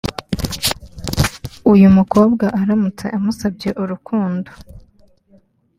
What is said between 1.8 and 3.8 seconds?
mukobwa aramutse amusabye